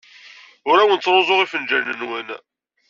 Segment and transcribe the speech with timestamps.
[0.69, 2.27] Ur awen-ttruẓuɣ ifenjalen-nwen.